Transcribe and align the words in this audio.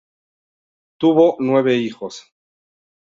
Tuvo 0.97 1.35
nueve 1.37 1.75
hijos. 1.75 2.33